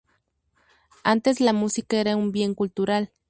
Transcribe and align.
antes 1.03 1.39
la 1.41 1.53
música 1.53 1.97
era 1.99 2.15
un 2.17 2.31
bien 2.31 2.55
cultural 2.55 3.11